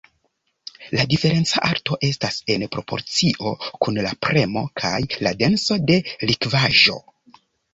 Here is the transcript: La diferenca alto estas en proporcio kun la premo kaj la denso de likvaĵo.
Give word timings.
La 0.99 1.03
diferenca 1.11 1.61
alto 1.71 1.97
estas 2.07 2.39
en 2.55 2.65
proporcio 2.77 3.53
kun 3.85 4.01
la 4.07 4.15
premo 4.29 4.65
kaj 4.83 4.95
la 5.29 5.35
denso 5.45 5.79
de 5.93 6.03
likvaĵo. 6.33 6.99